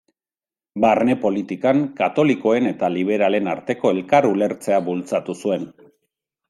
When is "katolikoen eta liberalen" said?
1.99-3.53